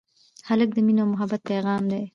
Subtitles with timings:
[0.47, 2.03] هلک د مینې او محبت پېغام دی.